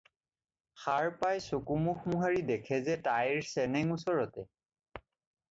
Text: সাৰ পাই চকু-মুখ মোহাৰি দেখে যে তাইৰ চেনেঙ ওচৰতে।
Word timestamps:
সাৰ 0.85 1.09
পাই 1.19 1.43
চকু-মুখ 1.47 2.07
মোহাৰি 2.15 2.41
দেখে 2.49 2.81
যে 2.89 2.97
তাইৰ 3.11 3.45
চেনেঙ 3.53 3.95
ওচৰতে। 3.99 4.49